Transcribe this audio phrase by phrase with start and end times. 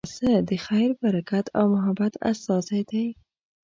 [0.07, 3.05] پسه د خیر، برکت او محبت استازی دی.